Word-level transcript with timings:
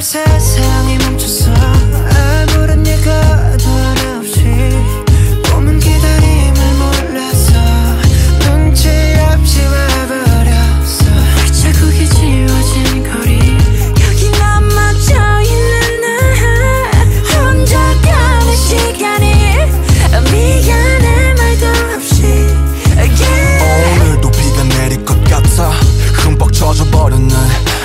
obsessed 0.00 0.49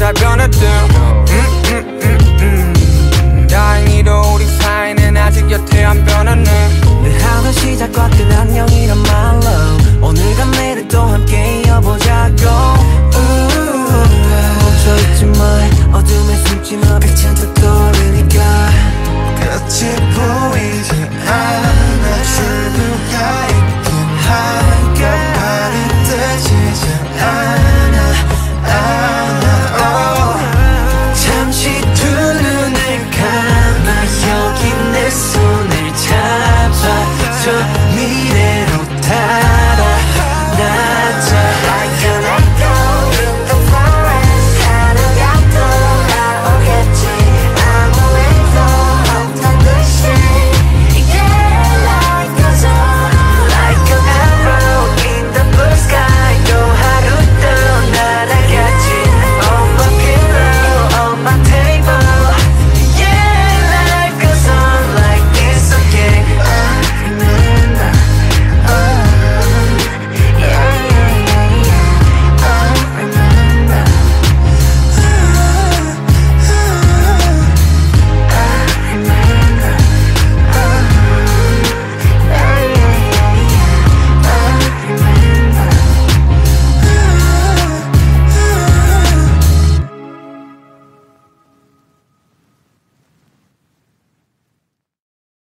think 0.00 0.24
I'm 0.24 0.38
gonna 0.38 0.48
do 0.48 0.99